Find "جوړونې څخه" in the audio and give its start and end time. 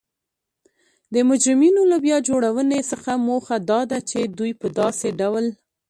2.27-3.11